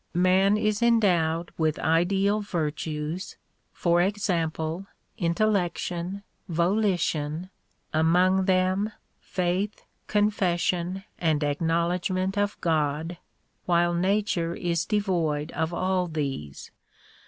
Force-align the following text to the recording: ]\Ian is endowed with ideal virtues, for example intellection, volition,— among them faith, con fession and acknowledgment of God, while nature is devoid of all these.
]\Ian 0.17 0.57
is 0.57 0.81
endowed 0.81 1.51
with 1.59 1.77
ideal 1.77 2.41
virtues, 2.41 3.37
for 3.71 4.01
example 4.01 4.87
intellection, 5.19 6.23
volition,— 6.49 7.51
among 7.93 8.45
them 8.45 8.91
faith, 9.19 9.85
con 10.07 10.31
fession 10.31 11.03
and 11.19 11.43
acknowledgment 11.43 12.35
of 12.35 12.59
God, 12.61 13.19
while 13.67 13.93
nature 13.93 14.55
is 14.55 14.87
devoid 14.87 15.51
of 15.51 15.71
all 15.71 16.07
these. 16.07 16.71